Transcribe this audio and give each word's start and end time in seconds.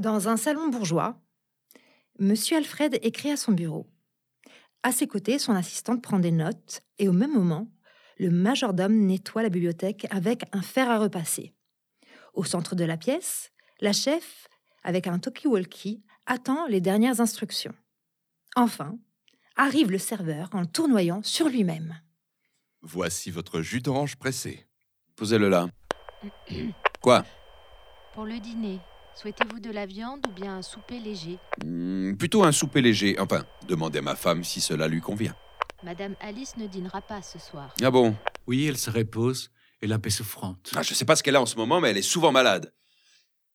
Dans 0.00 0.28
un 0.28 0.38
salon 0.38 0.68
bourgeois, 0.68 1.20
Monsieur 2.18 2.56
Alfred 2.56 2.98
écrit 3.02 3.32
à 3.32 3.36
son 3.36 3.52
bureau. 3.52 3.86
À 4.82 4.92
ses 4.92 5.06
côtés, 5.06 5.38
son 5.38 5.52
assistante 5.54 6.00
prend 6.00 6.18
des 6.18 6.30
notes 6.30 6.80
et 6.98 7.06
au 7.06 7.12
même 7.12 7.34
moment, 7.34 7.70
le 8.18 8.30
majordome 8.30 8.96
nettoie 8.96 9.42
la 9.42 9.50
bibliothèque 9.50 10.06
avec 10.08 10.44
un 10.52 10.62
fer 10.62 10.88
à 10.88 10.98
repasser. 10.98 11.52
Au 12.32 12.44
centre 12.44 12.74
de 12.74 12.84
la 12.86 12.96
pièce, 12.96 13.52
la 13.82 13.92
chef, 13.92 14.48
avec 14.84 15.06
un 15.06 15.18
talkie-walkie, 15.18 16.02
attend 16.24 16.66
les 16.66 16.80
dernières 16.80 17.20
instructions. 17.20 17.74
Enfin, 18.56 18.98
arrive 19.54 19.90
le 19.90 19.98
serveur 19.98 20.48
en 20.54 20.64
tournoyant 20.64 21.22
sur 21.22 21.50
lui-même. 21.50 22.00
Voici 22.80 23.30
votre 23.30 23.60
jus 23.60 23.82
d'orange 23.82 24.16
pressé. 24.16 24.66
Posez-le 25.14 25.50
là. 25.50 25.68
Quoi? 27.02 27.22
Pour 28.14 28.24
le 28.24 28.40
dîner, 28.40 28.80
souhaitez-vous 29.14 29.60
de 29.60 29.70
la 29.70 29.86
viande 29.86 30.26
ou 30.28 30.32
bien 30.32 30.56
un 30.56 30.62
souper 30.62 30.98
léger 31.00 31.38
Hmm, 31.64 32.14
Plutôt 32.16 32.42
un 32.44 32.52
souper 32.52 32.80
léger. 32.82 33.18
Enfin, 33.18 33.44
demandez 33.68 33.98
à 33.98 34.02
ma 34.02 34.16
femme 34.16 34.44
si 34.44 34.60
cela 34.60 34.88
lui 34.88 35.00
convient. 35.00 35.36
Madame 35.82 36.14
Alice 36.20 36.56
ne 36.56 36.66
dînera 36.66 37.00
pas 37.00 37.22
ce 37.22 37.38
soir. 37.38 37.74
Ah 37.82 37.90
bon? 37.90 38.14
Oui, 38.46 38.66
elle 38.66 38.76
se 38.78 38.90
repose 38.90 39.50
et 39.82 39.86
la 39.86 39.98
paix 39.98 40.10
souffrante. 40.10 40.70
ah, 40.76 40.82
Je 40.82 40.92
sais 40.94 41.04
pas 41.04 41.16
ce 41.16 41.22
qu'elle 41.22 41.36
a 41.36 41.40
en 41.40 41.46
ce 41.46 41.56
moment, 41.56 41.80
mais 41.80 41.90
elle 41.90 41.96
est 41.98 42.02
souvent 42.02 42.32
malade. 42.32 42.74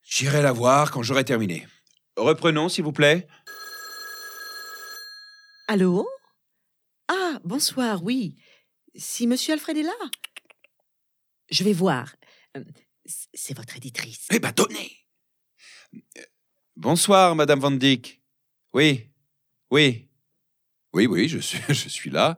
J'irai 0.04 0.41
la 0.41 0.52
voir 0.52 0.91
quand 0.91 1.04
j'aurai 1.04 1.23
terminé. 1.26 1.68
Reprenons, 2.18 2.70
s'il 2.70 2.84
vous 2.84 2.94
plaît. 2.94 3.27
Allô? 5.68 6.08
Ah, 7.08 7.40
bonsoir, 7.44 8.04
oui. 8.04 8.35
Si 8.96 9.27
monsieur 9.27 9.54
Alfred 9.54 9.77
est 9.77 9.84
là? 9.84 9.93
Je 11.49 11.63
vais 11.63 11.74
voir. 11.74 12.15
Euh, 12.58 12.63
C'est 13.34 13.55
votre 13.55 13.76
éditrice. 13.77 14.27
Eh 14.32 14.40
ben, 14.40 14.52
donnez 14.55 14.91
Bonsoir, 16.76 17.35
Madame 17.35 17.60
Van 17.60 17.71
Dyck. 17.71 18.21
Oui, 18.74 19.10
oui. 19.71 20.08
Oui, 20.94 21.08
oui, 21.08 21.27
je 21.30 21.40
suis, 21.40 22.10
là. 22.10 22.38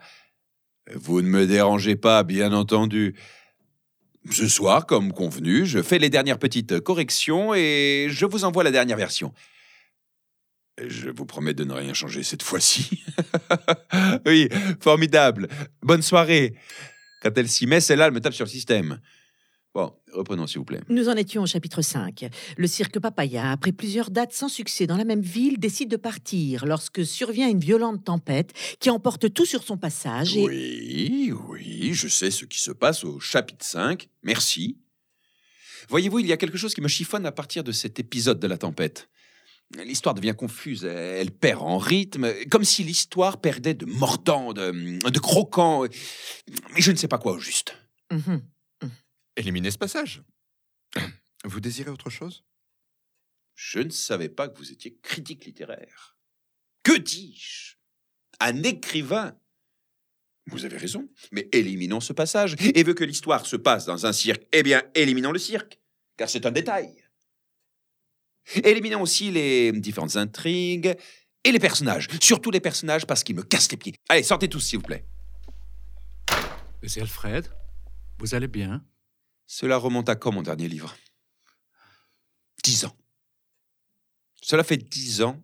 Vous 0.94 1.22
ne 1.22 1.28
me 1.28 1.46
dérangez 1.48 1.96
pas, 1.96 2.24
bien 2.24 2.54
entendu. 2.54 3.16
Ce 4.30 4.48
soir, 4.48 4.86
comme 4.86 5.14
convenu, 5.14 5.66
je 5.66 5.82
fais 5.82 6.00
les 6.00 6.10
dernières 6.10 6.40
petites 6.40 6.80
corrections 6.82 7.54
et 7.54 8.08
je 8.10 8.26
vous 8.26 8.44
envoie 8.44 8.64
la 8.64 8.72
dernière 8.72 8.98
version. 8.98 9.34
Je 10.86 11.10
vous 11.10 11.26
promets 11.26 11.54
de 11.54 11.64
ne 11.64 11.74
rien 11.74 11.94
changer 11.94 12.24
cette 12.24 12.44
fois-ci. 12.44 13.04
oui, 14.26 14.50
formidable. 14.80 15.48
Bonne 15.82 16.04
soirée. 16.04 16.54
Quand 17.24 17.36
elle 17.36 17.50
s'y 17.50 17.66
met, 17.66 17.82
celle-là, 17.82 18.08
elle 18.08 18.14
me 18.14 18.22
tape 18.22 18.34
sur 18.34 18.46
le 18.46 18.52
système. 18.52 19.00
Bon, 19.78 19.94
reprenons, 20.12 20.48
s'il 20.48 20.58
vous 20.58 20.66
plaît. 20.66 20.82
Nous 20.90 21.08
en 21.08 21.16
étions 21.16 21.44
au 21.44 21.46
chapitre 21.46 21.84
5. 21.84 22.26
Le 22.58 22.66
cirque 22.66 22.98
Papaya, 22.98 23.52
après 23.52 23.72
plusieurs 23.72 24.10
dates 24.10 24.34
sans 24.34 24.50
succès 24.50 24.88
dans 24.88 24.98
la 24.98 25.06
même 25.06 25.22
ville, 25.22 25.60
décide 25.60 25.88
de 25.88 25.98
partir 25.98 26.66
lorsque 26.66 27.06
survient 27.06 27.48
une 27.48 27.60
violente 27.60 28.04
tempête 28.04 28.54
qui 28.80 28.90
emporte 28.90 29.32
tout 29.32 29.46
sur 29.46 29.62
son 29.62 29.78
passage. 29.78 30.36
Et... 30.36 30.42
Oui, 30.42 31.32
oui, 31.48 31.94
je 31.94 32.08
sais 32.08 32.32
ce 32.32 32.46
qui 32.46 32.60
se 32.60 32.72
passe 32.72 33.04
au 33.04 33.20
chapitre 33.20 33.64
5. 33.64 34.10
Merci. 34.24 34.80
Voyez-vous, 35.90 36.18
il 36.18 36.26
y 36.26 36.34
a 36.34 36.38
quelque 36.38 36.58
chose 36.58 36.74
qui 36.74 36.82
me 36.82 36.88
chiffonne 36.88 37.28
à 37.28 37.32
partir 37.32 37.64
de 37.64 37.72
cet 37.72 38.00
épisode 38.00 38.40
de 38.40 38.48
la 38.48 38.58
tempête. 38.58 39.10
L'histoire 39.86 40.16
devient 40.16 40.34
confuse, 40.36 40.86
elle 40.86 41.30
perd 41.30 41.62
en 41.62 41.78
rythme, 41.78 42.34
comme 42.50 42.64
si 42.64 42.84
l'histoire 42.84 43.40
perdait 43.40 43.76
de 43.76 43.86
mordant, 43.86 44.54
de, 44.54 44.72
de 45.08 45.20
croquant, 45.20 45.84
mais 46.74 46.82
je 46.82 46.92
ne 46.92 46.98
sais 46.98 47.08
pas 47.08 47.20
quoi 47.20 47.34
au 47.34 47.40
juste. 47.40 47.76
Mhm. 48.10 48.42
Éliminez 49.38 49.70
ce 49.70 49.78
passage. 49.78 50.24
Vous 51.46 51.60
désirez 51.60 51.92
autre 51.92 52.10
chose? 52.10 52.44
Je 53.54 53.80
ne 53.80 53.90
savais 53.90 54.30
pas 54.30 54.50
que 54.50 54.58
vous 54.58 54.72
étiez 54.72 54.98
critique 55.02 55.46
littéraire. 55.46 56.20
Que 56.84 56.96
dis-je? 56.96 57.76
Un 58.40 58.62
écrivain 58.64 59.36
Vous 60.48 60.64
avez 60.64 60.78
raison, 60.78 61.10
mais 61.32 61.50
éliminons 61.52 62.00
ce 62.00 62.14
passage. 62.14 62.56
Et 62.76 62.84
veut 62.84 62.94
que 62.94 63.04
l'histoire 63.04 63.46
se 63.46 63.56
passe 63.56 63.86
dans 63.86 64.06
un 64.06 64.14
cirque, 64.14 64.44
eh 64.52 64.62
bien, 64.62 64.84
éliminons 64.94 65.32
le 65.32 65.40
cirque, 65.40 65.80
car 66.18 66.30
c'est 66.30 66.46
un 66.46 66.52
détail. 66.52 67.04
Éliminons 68.64 69.02
aussi 69.02 69.32
les 69.32 69.72
différentes 69.72 70.18
intrigues 70.18 70.96
et 71.44 71.52
les 71.52 71.60
personnages, 71.60 72.08
surtout 72.22 72.52
les 72.52 72.62
personnages 72.62 73.08
parce 73.08 73.24
qu'ils 73.24 73.36
me 73.36 73.44
cassent 73.44 73.72
les 73.72 73.78
pieds. 73.78 73.96
Allez, 74.08 74.24
sortez 74.24 74.50
tous, 74.50 74.60
s'il 74.60 74.80
vous 74.80 74.86
plaît. 74.86 75.06
Monsieur 76.84 77.02
Alfred, 77.02 77.48
vous 78.20 78.36
allez 78.36 78.48
bien? 78.48 78.84
Cela 79.48 79.78
remonte 79.78 80.10
à 80.10 80.16
quand 80.16 80.32
mon 80.34 80.42
dernier 80.42 80.68
livre? 80.68 80.96
Dix 82.64 82.86
ans. 82.86 82.96
Cela 84.42 84.64
fait 84.64 84.78
dix 84.78 85.22
ans 85.22 85.42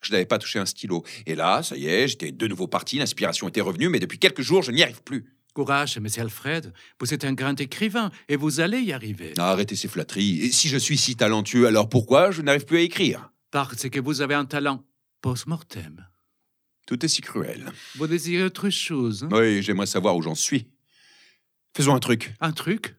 que 0.00 0.08
je 0.08 0.12
n'avais 0.12 0.26
pas 0.26 0.38
touché 0.38 0.58
un 0.58 0.66
stylo. 0.66 1.04
Et 1.26 1.34
là, 1.34 1.62
ça 1.62 1.76
y 1.76 1.86
est, 1.86 2.08
j'étais 2.08 2.32
de 2.32 2.46
nouveau 2.46 2.66
parti, 2.66 2.98
l'inspiration 2.98 3.48
était 3.48 3.60
revenue, 3.60 3.88
mais 3.88 4.00
depuis 4.00 4.18
quelques 4.18 4.42
jours, 4.42 4.62
je 4.62 4.72
n'y 4.72 4.82
arrive 4.82 5.02
plus. 5.02 5.30
Courage, 5.54 5.98
monsieur 5.98 6.22
Alfred. 6.22 6.72
Vous 6.98 7.14
êtes 7.14 7.24
un 7.24 7.32
grand 7.32 7.58
écrivain 7.60 8.10
et 8.28 8.34
vous 8.36 8.60
allez 8.60 8.80
y 8.80 8.92
arriver. 8.92 9.34
Ah, 9.38 9.50
Arrêtez 9.52 9.76
ces 9.76 9.86
flatteries. 9.88 10.40
Et 10.40 10.50
si 10.50 10.68
je 10.68 10.76
suis 10.76 10.98
si 10.98 11.14
talentueux, 11.14 11.66
alors 11.66 11.88
pourquoi 11.88 12.32
je 12.32 12.42
n'arrive 12.42 12.64
plus 12.64 12.78
à 12.78 12.80
écrire? 12.80 13.30
Parce 13.52 13.88
que 13.88 14.00
vous 14.00 14.20
avez 14.20 14.34
un 14.34 14.46
talent 14.46 14.84
post-mortem. 15.20 16.06
Tout 16.86 17.04
est 17.04 17.08
si 17.08 17.20
cruel. 17.20 17.70
Vous 17.94 18.06
désirez 18.08 18.42
autre 18.44 18.68
chose 18.68 19.24
hein? 19.24 19.28
Oui, 19.30 19.62
j'aimerais 19.62 19.86
savoir 19.86 20.16
où 20.16 20.22
j'en 20.22 20.34
suis. 20.34 20.66
Faisons 21.76 21.94
un 21.94 22.00
truc. 22.00 22.34
Un 22.40 22.52
truc? 22.52 22.94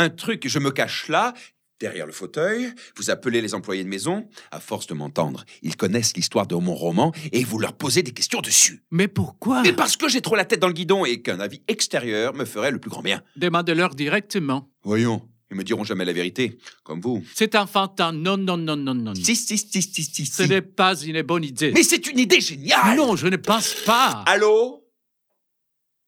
Un 0.00 0.10
truc, 0.10 0.46
je 0.46 0.60
me 0.60 0.70
cache 0.70 1.08
là, 1.08 1.34
derrière 1.80 2.06
le 2.06 2.12
fauteuil, 2.12 2.72
vous 2.96 3.10
appelez 3.10 3.40
les 3.40 3.52
employés 3.52 3.82
de 3.82 3.88
maison, 3.88 4.28
à 4.52 4.60
force 4.60 4.86
de 4.86 4.94
m'entendre, 4.94 5.44
ils 5.62 5.74
connaissent 5.76 6.14
l'histoire 6.16 6.46
de 6.46 6.54
mon 6.54 6.76
roman 6.76 7.12
et 7.32 7.42
vous 7.42 7.58
leur 7.58 7.72
posez 7.72 8.04
des 8.04 8.12
questions 8.12 8.40
dessus. 8.40 8.84
Mais 8.92 9.08
pourquoi? 9.08 9.62
Mais 9.62 9.72
parce 9.72 9.96
que 9.96 10.08
j'ai 10.08 10.20
trop 10.20 10.36
la 10.36 10.44
tête 10.44 10.60
dans 10.60 10.68
le 10.68 10.72
guidon 10.72 11.04
et 11.04 11.20
qu'un 11.20 11.40
avis 11.40 11.62
extérieur 11.66 12.32
me 12.34 12.44
ferait 12.44 12.70
le 12.70 12.78
plus 12.78 12.90
grand 12.90 13.02
bien. 13.02 13.22
Demandez-leur 13.34 13.96
directement. 13.96 14.70
Voyons, 14.84 15.28
ils 15.50 15.56
me 15.56 15.64
diront 15.64 15.82
jamais 15.82 16.04
la 16.04 16.12
vérité, 16.12 16.58
comme 16.84 17.00
vous. 17.00 17.24
C'est 17.34 17.56
enfantin. 17.56 18.12
Non, 18.12 18.36
non, 18.36 18.56
non, 18.56 18.76
non, 18.76 18.94
non. 18.94 19.02
non. 19.12 19.14
Si, 19.16 19.34
si, 19.34 19.58
si, 19.58 19.82
si, 19.82 20.04
si, 20.04 20.26
Ce 20.26 20.44
si. 20.44 20.48
n'est 20.48 20.62
pas 20.62 20.94
une 21.00 21.22
bonne 21.22 21.42
idée. 21.42 21.72
Mais 21.72 21.82
c'est 21.82 22.06
une 22.06 22.20
idée 22.20 22.40
géniale 22.40 22.96
Non, 22.96 23.16
je 23.16 23.26
ne 23.26 23.36
pense 23.36 23.74
pas. 23.84 24.22
Allô? 24.26 24.84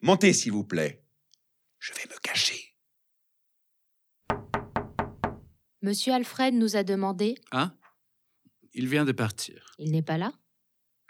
Montez, 0.01 0.33
s'il 0.33 0.53
vous 0.53 0.65
plaît. 0.65 1.03
Je 1.81 1.93
vais 1.95 2.05
me 2.09 2.19
cacher. 2.23 2.70
Monsieur 5.83 6.13
Alfred 6.13 6.55
nous 6.55 6.77
a 6.77 6.83
demandé. 6.83 7.37
Hein? 7.53 7.73
Il 8.75 8.89
vient 8.89 9.05
de 9.05 9.13
partir. 9.13 9.73
Il 9.79 9.91
n'est 9.93 10.03
pas 10.03 10.19
là 10.19 10.33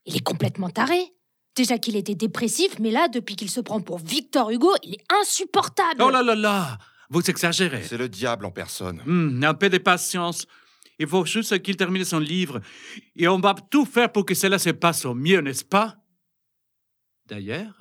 Il 0.06 0.16
est 0.16 0.24
complètement 0.24 0.70
taré. 0.70 1.12
Déjà 1.56 1.78
qu'il 1.78 1.96
était 1.96 2.14
dépressif, 2.14 2.78
mais 2.78 2.90
là, 2.90 3.08
depuis 3.08 3.36
qu'il 3.36 3.50
se 3.50 3.60
prend 3.60 3.80
pour 3.80 3.98
Victor 3.98 4.50
Hugo, 4.50 4.72
il 4.84 4.94
est 4.94 5.04
insupportable. 5.20 6.00
Oh 6.02 6.10
là 6.10 6.22
là 6.22 6.34
là 6.34 6.78
Vous 7.10 7.28
exagérez. 7.28 7.82
C'est 7.82 7.98
le 7.98 8.08
diable 8.08 8.46
en 8.46 8.50
personne. 8.52 9.02
Hmm, 9.04 9.42
un 9.42 9.54
peu 9.54 9.68
de 9.68 9.78
patience. 9.78 10.46
Il 10.98 11.08
faut 11.08 11.24
juste 11.24 11.60
qu'il 11.62 11.76
termine 11.76 12.04
son 12.04 12.20
livre. 12.20 12.60
Et 13.16 13.26
on 13.26 13.40
va 13.40 13.54
tout 13.54 13.84
faire 13.84 14.12
pour 14.12 14.24
que 14.24 14.34
cela 14.34 14.58
se 14.58 14.70
passe 14.70 15.04
au 15.04 15.14
mieux, 15.14 15.40
n'est-ce 15.40 15.64
pas? 15.64 15.96
D'ailleurs, 17.26 17.76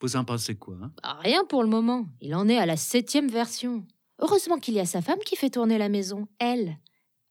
vous 0.00 0.16
en 0.16 0.24
pensez 0.24 0.56
quoi 0.56 0.76
hein? 0.82 0.92
Ah, 1.02 1.18
Rien 1.20 1.44
pour 1.46 1.62
le 1.62 1.68
moment. 1.68 2.06
Il 2.20 2.34
en 2.34 2.48
est 2.48 2.58
à 2.58 2.66
la 2.66 2.76
septième 2.76 3.28
version. 3.28 3.86
Heureusement 4.22 4.58
qu'il 4.58 4.74
y 4.74 4.80
a 4.80 4.86
sa 4.86 5.02
femme 5.02 5.18
qui 5.26 5.34
fait 5.34 5.50
tourner 5.50 5.78
la 5.78 5.88
maison. 5.88 6.28
Elle. 6.38 6.78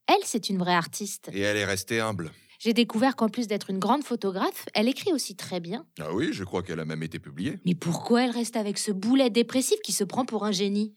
Elle, 0.08 0.24
c'est 0.26 0.50
une 0.50 0.58
vraie 0.58 0.76
artiste. 0.76 1.30
Et 1.32 1.40
elle 1.40 1.56
est 1.56 1.66
restée 1.66 2.02
humble. 2.02 2.32
J'ai 2.60 2.74
découvert 2.74 3.16
qu'en 3.16 3.30
plus 3.30 3.48
d'être 3.48 3.70
une 3.70 3.80
grande 3.80 4.04
photographe, 4.04 4.66
elle 4.74 4.90
écrit 4.90 5.14
aussi 5.14 5.38
très 5.38 5.62
bien. 5.62 5.86
Ah 6.02 6.14
oui, 6.14 6.32
je 6.34 6.44
crois 6.44 6.64
qu'elle 6.64 6.82
a 6.82 6.86
même 6.86 7.02
été 7.02 7.18
publiée. 7.18 7.60
Mais 7.66 7.76
pourquoi 7.76 8.26
elle 8.26 8.32
reste 8.32 8.58
avec 8.58 8.78
ce 8.78 8.92
boulet 8.92 9.30
dépressif 9.30 9.80
qui 9.86 9.94
se 9.94 10.04
prend 10.04 10.26
pour 10.26 10.44
un 10.44 10.52
génie? 10.52 10.94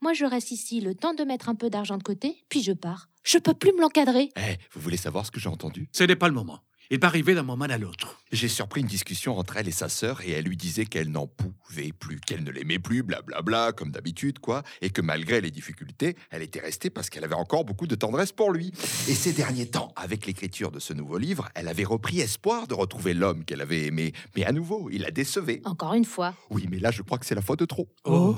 Moi, 0.00 0.12
je 0.12 0.24
reste 0.24 0.52
ici 0.52 0.80
le 0.80 0.94
temps 0.94 1.12
de 1.12 1.24
mettre 1.24 1.48
un 1.48 1.56
peu 1.56 1.70
d'argent 1.70 1.98
de 1.98 2.04
côté, 2.04 2.44
puis 2.48 2.62
je 2.62 2.72
pars. 2.72 3.08
Je 3.24 3.38
peux 3.38 3.54
plus 3.54 3.72
me 3.72 3.80
l'encadrer. 3.80 4.28
Eh, 4.36 4.56
vous 4.72 4.80
voulez 4.80 4.96
savoir 4.96 5.26
ce 5.26 5.32
que 5.32 5.40
j'ai 5.40 5.48
entendu? 5.48 5.88
Ce 5.92 6.04
n'est 6.04 6.16
pas 6.16 6.28
le 6.28 6.34
moment. 6.34 6.60
Il 6.92 7.00
peut 7.00 7.06
arriver 7.06 7.34
d'un 7.34 7.42
moment 7.42 7.64
à 7.64 7.78
l'autre. 7.78 8.20
J'ai 8.32 8.48
surpris 8.48 8.82
une 8.82 8.86
discussion 8.86 9.38
entre 9.38 9.56
elle 9.56 9.66
et 9.66 9.72
sa 9.72 9.88
sœur 9.88 10.20
et 10.20 10.32
elle 10.32 10.44
lui 10.44 10.58
disait 10.58 10.84
qu'elle 10.84 11.10
n'en 11.10 11.26
pouvait 11.26 11.90
plus, 11.90 12.20
qu'elle 12.20 12.44
ne 12.44 12.50
l'aimait 12.50 12.78
plus, 12.78 13.02
blablabla, 13.02 13.72
comme 13.72 13.92
d'habitude, 13.92 14.40
quoi, 14.40 14.62
et 14.82 14.90
que 14.90 15.00
malgré 15.00 15.40
les 15.40 15.50
difficultés, 15.50 16.18
elle 16.30 16.42
était 16.42 16.60
restée 16.60 16.90
parce 16.90 17.08
qu'elle 17.08 17.24
avait 17.24 17.34
encore 17.34 17.64
beaucoup 17.64 17.86
de 17.86 17.94
tendresse 17.94 18.30
pour 18.30 18.52
lui. 18.52 18.74
Et 19.08 19.14
ces 19.14 19.32
derniers 19.32 19.70
temps, 19.70 19.94
avec 19.96 20.26
l'écriture 20.26 20.70
de 20.70 20.78
ce 20.78 20.92
nouveau 20.92 21.16
livre, 21.16 21.48
elle 21.54 21.68
avait 21.68 21.84
repris 21.84 22.20
espoir 22.20 22.66
de 22.66 22.74
retrouver 22.74 23.14
l'homme 23.14 23.46
qu'elle 23.46 23.62
avait 23.62 23.86
aimé, 23.86 24.12
mais 24.36 24.44
à 24.44 24.52
nouveau, 24.52 24.90
il 24.90 25.00
la 25.00 25.10
décevait. 25.10 25.62
Encore 25.64 25.94
une 25.94 26.04
fois. 26.04 26.34
Oui, 26.50 26.66
mais 26.70 26.78
là, 26.78 26.90
je 26.90 27.00
crois 27.00 27.16
que 27.16 27.24
c'est 27.24 27.34
la 27.34 27.40
fois 27.40 27.56
de 27.56 27.64
trop. 27.64 27.88
Oh. 28.04 28.36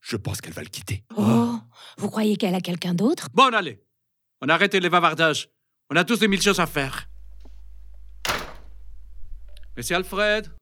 Je 0.00 0.14
pense 0.14 0.40
qu'elle 0.40 0.54
va 0.54 0.62
le 0.62 0.68
quitter. 0.68 1.02
Oh, 1.16 1.58
vous 1.98 2.08
croyez 2.08 2.36
qu'elle 2.36 2.54
a 2.54 2.60
quelqu'un 2.60 2.94
d'autre? 2.94 3.26
Bon, 3.34 3.52
allez. 3.52 3.82
On 4.42 4.48
arrête 4.48 4.74
les 4.74 4.88
bavardages. 4.88 5.48
On 5.90 5.96
a 5.96 6.04
tous 6.04 6.20
des 6.20 6.28
mille 6.28 6.40
choses 6.40 6.60
à 6.60 6.66
faire. 6.66 7.09
Monsieur 9.80 9.96
Alfred, 9.96 10.54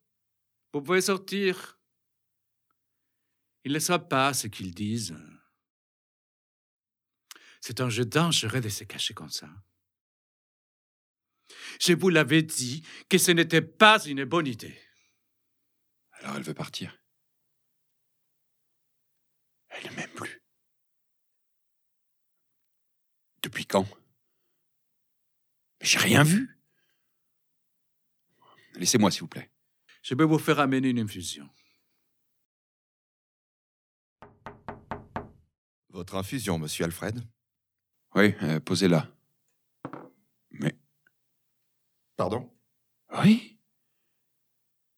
vous 0.73 0.81
pouvez 0.81 1.01
sortir. 1.01 1.81
Ils 3.65 3.73
ne 3.73 3.81
savent 3.81 4.07
pas 4.07 4.33
ce 4.33 4.47
qu'ils 4.47 4.73
disent. 4.73 5.17
C'est 7.61 7.81
un 7.81 7.91
jeu 7.91 8.05
dangereux 8.05 8.61
de 8.61 8.69
se 8.69 8.85
cacher 8.85 9.15
comme 9.15 9.29
ça. 9.29 9.49
Je 11.81 11.95
vous 11.95 12.11
l'avais 12.11 12.45
dit 12.45 12.87
que 13.09 13.19
ce 13.19 13.33
n'était 13.33 13.61
pas 13.61 13.99
une 14.07 14.25
bonne 14.25 14.47
idée. 14.47 14.81
Alors 16.13 16.37
elle 16.37 16.45
veut 16.45 16.55
partir. 16.55 16.97
Elle 19.71 19.91
ne 19.91 19.97
m'aime 19.97 20.15
plus. 20.15 20.45
Depuis 23.43 23.67
quand? 23.67 23.89
Mais 25.81 25.87
j'ai 25.89 25.99
rien 25.99 26.23
vu. 26.23 26.58
Laissez-moi, 28.79 29.11
s'il 29.11 29.23
vous 29.23 29.29
plaît. 29.29 29.51
Je 30.03 30.15
vais 30.15 30.25
vous 30.25 30.39
faire 30.39 30.61
amener 30.61 30.89
une 30.89 31.01
infusion. 31.01 31.49
Votre 35.91 36.15
infusion, 36.15 36.59
monsieur 36.59 36.85
Alfred? 36.85 37.21
Oui, 38.15 38.35
euh, 38.43 38.61
posez-la. 38.61 39.09
Mais 40.53 40.75
Pardon? 42.17 42.51
Oui. 43.23 43.59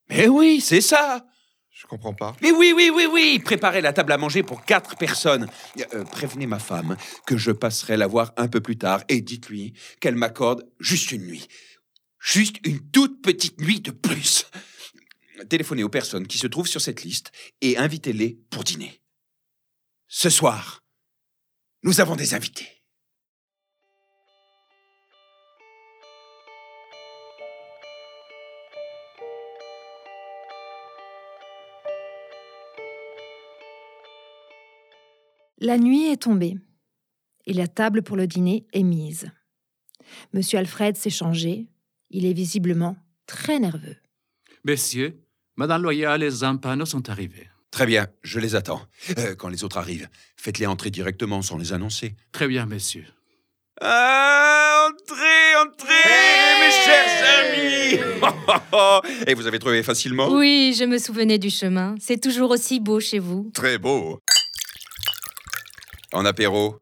Mais 0.09 0.29
oui, 0.29 0.61
c'est 0.61 0.81
ça. 0.81 1.27
Je 1.71 1.87
comprends 1.87 2.13
pas. 2.13 2.37
Mais 2.43 2.51
oui, 2.51 2.75
oui, 2.77 2.91
oui, 2.95 3.07
oui. 3.11 3.41
Préparez 3.43 3.81
la 3.81 3.95
table 3.95 4.13
à 4.13 4.19
manger 4.19 4.43
pour 4.43 4.65
quatre 4.65 4.97
personnes. 4.97 5.49
Euh, 5.95 6.05
prévenez 6.05 6.47
ma 6.47 6.59
femme 6.59 6.97
que 7.27 7.39
je 7.39 7.53
passerai 7.53 7.97
la 7.97 8.07
voir 8.07 8.35
un 8.37 8.49
peu 8.49 8.61
plus 8.61 8.77
tard 8.77 9.03
et 9.09 9.23
dites-lui 9.23 9.73
qu'elle 10.01 10.17
m'accorde 10.17 10.69
juste 10.79 11.13
une 11.13 11.27
nuit. 11.27 11.49
Juste 12.21 12.57
une 12.67 12.81
toute 12.91 13.23
petite 13.23 13.61
nuit 13.61 13.81
de 13.81 13.91
plus. 13.91 14.47
Téléphonez 15.49 15.83
aux 15.83 15.89
personnes 15.89 16.27
qui 16.27 16.39
se 16.39 16.47
trouvent 16.47 16.69
sur 16.69 16.81
cette 16.81 17.03
liste 17.03 17.33
et 17.61 17.79
invitez-les 17.79 18.39
pour 18.51 18.63
dîner. 18.63 19.01
Ce 20.07 20.29
soir, 20.29 20.85
nous 21.83 22.01
avons 22.01 22.17
des 22.17 22.35
invités. 22.35 22.69
La 35.63 35.77
nuit 35.77 36.09
est 36.09 36.23
tombée 36.23 36.57
et 37.47 37.53
la 37.53 37.69
table 37.69 38.03
pour 38.03 38.17
le 38.17 38.27
dîner 38.27 38.67
est 38.73 38.83
mise. 38.83 39.31
Monsieur 40.33 40.59
Alfred 40.59 40.97
s'est 40.97 41.11
changé. 41.11 41.69
Il 42.11 42.27
est 42.27 42.33
visiblement 42.33 42.97
très 43.27 43.61
nerveux. 43.61 43.97
Messieurs, 44.65 45.21
Madame 45.57 45.83
Loyal 45.83 46.23
et 46.23 46.31
Zampano 46.31 46.85
sont 46.85 47.09
arrivés. 47.09 47.49
Très 47.71 47.87
bien, 47.87 48.09
je 48.23 48.41
les 48.41 48.57
attends. 48.57 48.83
Euh, 49.17 49.37
quand 49.37 49.49
les 49.49 49.63
autres 49.63 49.79
arrivent, 49.79 50.09
faites-les 50.37 50.67
entrer 50.67 50.91
directement 50.91 51.41
sans 51.41 51.57
les 51.57 51.73
annoncer. 51.73 52.17
Très 52.33 52.49
bien, 52.49 52.67
messieurs. 52.67 53.07
Ah, 53.81 54.89
entrez, 54.91 55.57
entrez, 55.63 55.95
mes 56.61 56.71
chers 56.85 57.23
amis 57.39 59.21
Et 59.27 59.35
vous 59.35 59.47
avez 59.47 59.61
trouvé 59.61 59.83
facilement? 59.85 60.29
Oui, 60.31 60.75
je 60.77 60.85
me 60.85 60.99
souvenais 60.99 61.39
du 61.39 61.49
chemin. 61.49 61.95
C'est 62.01 62.21
toujours 62.21 62.51
aussi 62.51 62.81
beau 62.81 62.99
chez 62.99 63.21
vous. 63.21 63.51
Très 63.55 63.79
beau. 63.79 64.19
En 66.13 66.25
apéro, 66.25 66.81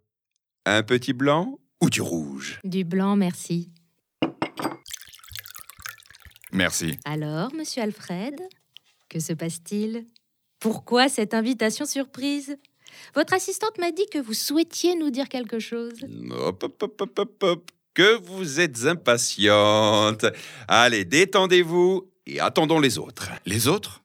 un 0.65 0.83
petit 0.83 1.13
blanc 1.13 1.59
ou 1.83 1.91
du 1.91 2.01
rouge? 2.01 2.61
Du 2.65 2.85
blanc, 2.85 3.15
merci. 3.15 3.71
Merci. 6.53 6.99
Alors, 7.05 7.55
monsieur 7.55 7.83
Alfred, 7.83 8.41
que 9.09 9.21
se 9.21 9.33
passe-t-il? 9.33 10.07
Pourquoi 10.61 11.09
cette 11.09 11.35
invitation 11.35 11.85
surprise? 11.85 12.57
Votre 13.15 13.35
assistante 13.35 13.79
m'a 13.79 13.93
dit 13.93 14.07
que 14.11 14.19
vous 14.19 14.35
souhaitiez 14.35 14.97
nous 14.97 15.11
dire 15.11 15.29
quelque 15.29 15.59
chose. 15.59 16.05
Hop, 16.31 16.63
hop, 16.63 16.83
hop, 16.83 17.01
hop, 17.01 17.19
hop, 17.19 17.43
hop. 17.43 17.71
Que 17.95 18.17
vous 18.23 18.61
êtes 18.61 18.85
impatiente. 18.87 20.25
Allez, 20.69 21.05
détendez-vous 21.05 22.09
et 22.27 22.39
attendons 22.39 22.79
les 22.79 22.97
autres. 22.99 23.31
Les 23.45 23.67
autres? 23.67 24.03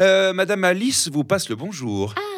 Euh, 0.00 0.32
Madame 0.32 0.64
Alice 0.64 1.10
vous 1.10 1.24
passe 1.24 1.50
le 1.50 1.56
bonjour. 1.56 2.14
Ah, 2.16 2.33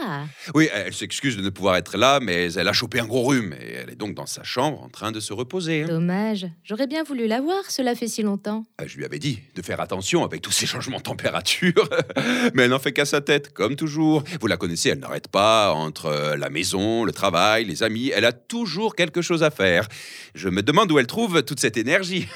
Oui, 0.54 0.68
elle 0.72 0.94
s'excuse 0.94 1.36
de 1.36 1.42
ne 1.42 1.50
pouvoir 1.50 1.76
être 1.76 1.96
là, 1.96 2.20
mais 2.20 2.52
elle 2.52 2.68
a 2.68 2.72
chopé 2.72 3.00
un 3.00 3.06
gros 3.06 3.24
rhume 3.24 3.54
et 3.60 3.72
elle 3.74 3.90
est 3.90 3.96
donc 3.96 4.14
dans 4.14 4.26
sa 4.26 4.42
chambre 4.42 4.82
en 4.82 4.88
train 4.88 5.12
de 5.12 5.20
se 5.20 5.32
reposer. 5.32 5.82
hein. 5.82 5.86
dommage. 5.88 6.46
J'aurais 6.64 6.86
bien 6.86 7.02
voulu 7.02 7.26
la 7.26 7.40
voir, 7.40 7.70
cela 7.70 7.94
fait 7.94 8.08
si 8.08 8.22
longtemps. 8.22 8.64
Euh, 8.80 8.84
Je 8.86 8.96
lui 8.96 9.04
avais 9.04 9.18
dit 9.18 9.40
de 9.54 9.62
faire 9.62 9.80
attention 9.80 10.24
avec 10.24 10.42
tous 10.42 10.50
ces 10.52 10.66
changements 10.66 10.98
de 10.98 11.02
température, 11.02 11.88
mais 12.54 12.64
elle 12.64 12.70
n'en 12.70 12.78
fait 12.78 12.92
qu'à 12.92 13.04
sa 13.04 13.20
tête, 13.20 13.52
comme 13.52 13.76
toujours. 13.76 14.22
Vous 14.40 14.46
la 14.46 14.56
connaissez, 14.56 14.90
elle 14.90 14.98
n'arrête 15.00 15.28
pas 15.28 15.72
entre 15.72 16.06
euh, 16.06 16.36
la 16.36 16.50
maison, 16.50 17.04
le 17.04 17.12
travail, 17.12 17.64
les 17.64 17.82
amis. 17.82 18.10
Elle 18.14 18.24
a 18.24 18.32
toujours 18.32 18.94
quelque 18.96 19.22
chose 19.22 19.42
à 19.42 19.50
faire. 19.50 19.88
Je 20.34 20.48
me 20.48 20.62
demande 20.62 20.90
où 20.92 20.98
elle 20.98 21.06
trouve 21.06 21.42
toute 21.42 21.60
cette 21.60 21.76
énergie. 21.76 22.28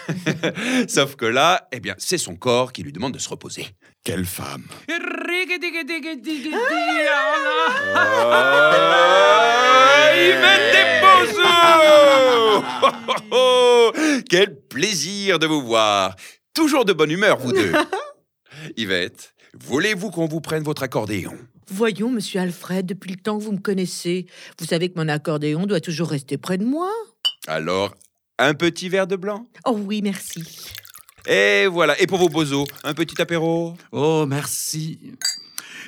Sauf 0.88 1.16
que 1.16 1.24
là, 1.26 1.68
eh 1.72 1.80
bien, 1.80 1.94
c'est 1.98 2.18
son 2.18 2.36
corps 2.36 2.72
qui 2.72 2.82
lui 2.82 2.92
demande 2.92 3.14
de 3.14 3.18
se 3.18 3.28
reposer. 3.28 3.66
Quelle 4.02 4.24
femme. 4.24 4.64
Ah, 4.88 4.98
Quel 14.28 14.58
plaisir 14.68 15.38
de 15.38 15.46
vous 15.46 15.60
voir. 15.60 16.16
Toujours 16.54 16.86
de 16.86 16.94
bonne 16.94 17.10
humeur, 17.10 17.38
vous 17.38 17.52
deux. 17.52 17.72
Yvette, 18.76 19.34
voulez-vous 19.54 20.10
qu'on 20.10 20.26
vous 20.26 20.40
prenne 20.40 20.62
votre 20.62 20.82
accordéon? 20.82 21.36
Voyons, 21.68 22.10
monsieur 22.10 22.40
Alfred, 22.40 22.86
depuis 22.86 23.10
le 23.10 23.16
temps 23.18 23.38
que 23.38 23.44
vous 23.44 23.52
me 23.52 23.58
connaissez, 23.60 24.26
vous 24.58 24.66
savez 24.66 24.88
que 24.88 24.98
mon 24.98 25.08
accordéon 25.08 25.66
doit 25.66 25.80
toujours 25.80 26.08
rester 26.08 26.38
près 26.38 26.56
de 26.56 26.64
moi. 26.64 26.90
Alors, 27.46 27.94
un 28.38 28.54
petit 28.54 28.88
verre 28.88 29.06
de 29.06 29.16
blanc? 29.16 29.46
Oh 29.66 29.78
oui, 29.78 30.00
merci. 30.02 30.72
Et 31.26 31.66
voilà, 31.66 32.00
et 32.00 32.06
pour 32.06 32.18
vos 32.18 32.28
bozos, 32.28 32.64
un 32.84 32.94
petit 32.94 33.20
apéro 33.20 33.74
Oh, 33.92 34.24
merci. 34.26 34.98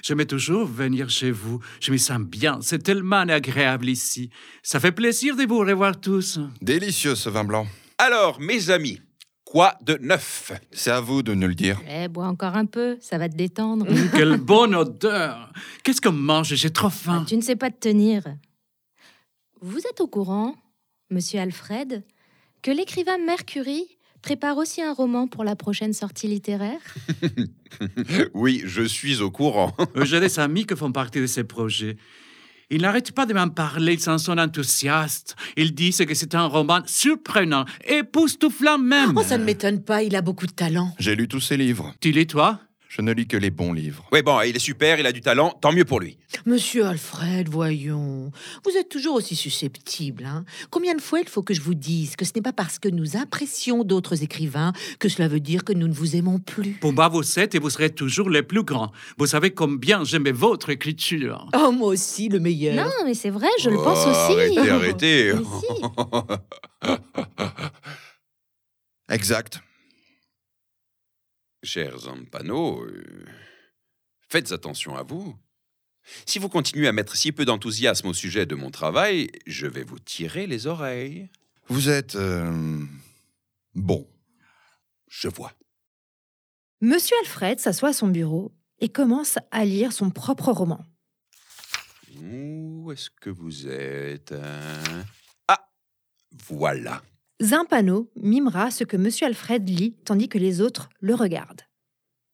J'aimais 0.02 0.26
toujours 0.26 0.67
venir 0.67 1.08
chez 1.11 1.31
vous. 1.31 1.61
Je 1.81 1.93
me 1.93 1.96
sens 1.96 2.20
bien. 2.20 2.58
C'est 2.61 2.82
tellement 2.82 3.20
agréable 3.29 3.88
ici. 3.88 4.31
Ça 4.62 4.81
fait 4.81 4.93
plaisir 4.93 5.37
de 5.37 5.44
vous 5.44 5.58
revoir 5.61 6.00
tous. 6.00 6.40
Délicieux 6.61 7.14
ce 7.14 7.29
vin 7.29 7.44
blanc. 7.44 7.67
Alors, 7.99 8.40
mes 8.40 8.70
amis, 8.70 9.00
quoi 9.44 9.75
de 9.82 9.96
neuf? 10.00 10.52
C'est 10.73 10.90
à 10.90 11.00
vous 11.00 11.23
de 11.23 11.34
nous 11.34 11.46
le 11.46 11.55
dire. 11.55 11.81
Eh, 11.88 12.08
bois 12.08 12.26
encore 12.26 12.56
un 12.56 12.67
peu, 12.67 12.99
ça 13.00 13.17
va 13.17 13.29
te 13.29 13.37
détendre. 13.37 13.87
Hum, 13.88 14.11
Quelle 14.11 14.36
bonne 14.39 14.74
odeur. 14.74 15.53
Qu'est-ce 15.84 16.01
qu'on 16.01 16.10
mange? 16.12 16.53
J'ai 16.55 16.70
trop 16.70 16.89
Ah, 16.89 16.91
faim. 16.91 17.24
tu 17.29 17.36
ne 17.36 17.43
sais 17.43 17.56
pas 17.56 17.70
te 17.70 17.79
tenir. 17.79 18.24
Vous 19.60 19.79
êtes 19.79 20.01
au 20.01 20.08
courant, 20.08 20.56
monsieur 21.10 21.39
Alfred, 21.39 22.03
que 22.62 22.72
l'écrivain 22.72 23.19
Mercury 23.24 23.86
prépare 24.22 24.56
aussi 24.56 24.81
un 24.82 24.93
roman 24.94 25.26
pour 25.26 25.44
la 25.44 25.56
prochaine 25.56 25.93
sortie 25.93 26.29
littéraire 26.29 26.81
Oui, 28.34 28.62
je 28.64 28.82
suis 28.82 29.20
au 29.20 29.31
courant. 29.31 29.72
Euh, 29.96 30.05
J'ai 30.05 30.20
des 30.20 30.38
amis 30.38 30.64
qui 30.64 30.76
font 30.76 30.93
partie 30.93 31.20
de 31.20 31.26
ces 31.26 31.44
projets. 31.44 31.96
Ils 32.70 32.81
n'arrêtent 32.81 33.12
pas 33.12 33.26
de 33.26 33.34
m'en 33.34 33.48
parler, 33.50 33.94
ils 33.94 34.00
s'en 34.00 34.17
sont 34.17 34.38
enthousiastes. 34.38 35.36
Ils 35.58 35.74
disent 35.74 36.05
que 36.06 36.14
c'est 36.14 36.34
un 36.34 36.46
roman 36.46 36.81
surprenant, 36.86 37.67
époustouflant 37.84 38.79
même. 38.79 39.12
Oh, 39.17 39.22
ça 39.22 39.36
ne 39.36 39.44
m'étonne 39.44 39.82
pas, 39.82 40.02
il 40.02 40.17
a 40.17 40.22
beaucoup 40.22 40.46
de 40.46 40.52
talent. 40.52 40.94
J'ai 40.98 41.14
lu 41.14 41.29
tous 41.29 41.41
ses 41.41 41.58
livres. 41.58 41.93
Tu 42.00 42.12
lis, 42.12 42.26
toi? 42.26 42.60
Je 42.94 43.01
ne 43.01 43.11
lis 43.13 43.27
que 43.27 43.39
les 43.39 43.49
bons 43.51 43.72
livres. 43.72 44.05
Oui, 44.13 44.20
bon, 44.20 44.39
il 44.43 44.55
est 44.55 44.58
super, 44.58 45.01
il 45.01 45.06
a 45.06 45.13
du 45.13 45.22
talent, 45.22 45.49
tant 45.63 45.72
mieux 45.72 45.87
pour 45.87 45.99
lui. 45.99 46.19
Monsieur 46.44 46.84
Alfred, 46.84 47.49
voyons. 47.49 48.31
Vous 48.67 48.77
êtes 48.79 48.91
toujours 48.91 49.15
aussi 49.15 49.34
susceptible. 49.34 50.27
Hein 50.27 50.44
Combien 50.69 50.94
de 50.94 51.01
fois 51.01 51.20
il 51.20 51.27
faut 51.29 51.43
que 51.43 51.55
je 51.55 51.63
vous 51.63 51.72
dise 51.72 52.17
que 52.17 52.27
ce 52.27 52.32
n'est 52.37 52.43
pas 52.43 52.53
parce 52.53 52.79
que 52.79 52.91
nous 52.91 53.17
apprécions 53.17 53.82
d'autres 53.82 54.22
écrivains 54.22 54.75
que 54.99 55.08
cela 55.08 55.27
veut 55.27 55.41
dire 55.41 55.65
que 55.65 55.72
nous 55.72 55.89
ne 55.89 55.94
vous 55.94 56.17
aimons 56.17 56.39
plus? 56.39 56.72
Pour 56.82 56.93
moi, 56.93 57.08
vous 57.08 57.39
êtes 57.39 57.55
et 57.55 57.58
vous 57.58 57.70
serez 57.70 57.89
toujours 57.89 58.29
les 58.29 58.43
plus 58.43 58.63
grands. 58.63 58.93
Vous 59.17 59.27
savez 59.27 59.53
combien 59.53 60.05
j'aimais 60.05 60.32
votre 60.32 60.69
écriture. 60.69 61.49
Oh, 61.56 61.72
moi 61.72 61.89
aussi, 61.89 62.29
le 62.29 62.41
meilleur. 62.41 62.75
Non, 62.75 62.93
mais 63.06 63.15
c'est 63.15 63.31
vrai, 63.31 63.49
je 63.58 63.70
le 63.70 63.79
Oh, 63.79 63.84
pense 63.84 64.06
aussi. 64.06 64.69
Arrêtez, 64.69 65.32
arrêtez. 65.32 65.32
Exact. 69.08 69.63
Chers 71.62 71.98
Zampano, 71.98 72.82
euh, 72.82 73.24
faites 74.28 74.50
attention 74.50 74.96
à 74.96 75.04
vous. 75.04 75.36
Si 76.26 76.40
vous 76.40 76.48
continuez 76.48 76.88
à 76.88 76.92
mettre 76.92 77.14
si 77.14 77.31
peu 77.31 77.44
d'enthousiasme 77.44 78.08
au 78.08 78.14
sujet 78.14 78.46
de 78.46 78.56
mon 78.56 78.72
travail, 78.72 79.31
je 79.46 79.69
vais 79.69 79.84
vous 79.84 80.00
tirer 80.00 80.48
les 80.48 80.66
oreilles. 80.66 81.28
Vous 81.69 81.88
êtes... 81.88 82.16
euh, 82.16 82.84
bon. 83.74 84.08
Je 85.08 85.28
vois. 85.28 85.52
Monsieur 86.81 87.16
Alfred 87.20 87.60
s'assoit 87.60 87.90
à 87.90 87.92
son 87.92 88.08
bureau 88.08 88.52
et 88.81 88.88
commence 88.88 89.38
à 89.52 89.64
lire 89.64 89.92
son 89.92 90.10
propre 90.10 90.50
roman. 90.50 90.84
Où 92.20 92.90
est-ce 92.90 93.10
que 93.10 93.31
vous 93.31 93.69
êtes 93.69 94.32
hein? 94.32 95.04
Ah, 95.46 95.70
voilà. 96.48 97.02
Zimpano 97.43 98.08
mimera 98.15 98.70
ce 98.70 98.84
que 98.84 98.96
Monsieur 98.96 99.27
Alfred 99.27 99.69
lit 99.69 99.96
tandis 100.05 100.29
que 100.29 100.39
les 100.39 100.61
autres 100.61 100.89
le 101.01 101.17
regardent. 101.17 101.63